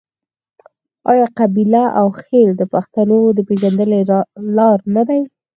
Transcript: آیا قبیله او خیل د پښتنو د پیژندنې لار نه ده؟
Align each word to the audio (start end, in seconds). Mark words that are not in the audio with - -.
آیا 1.11 1.27
قبیله 1.39 1.83
او 1.99 2.07
خیل 2.23 2.49
د 2.57 2.63
پښتنو 2.73 3.17
د 3.37 3.39
پیژندنې 3.49 3.99
لار 4.57 4.77
نه 4.95 5.03
ده؟ 5.07 5.19